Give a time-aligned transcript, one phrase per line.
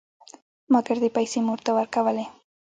[0.71, 2.25] ما ګردې پيسې مور ته ورکولې.